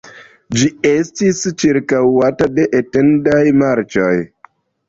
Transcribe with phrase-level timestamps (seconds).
[0.59, 4.13] Ĝi estis ĉirkaŭata de etendaj marĉoj.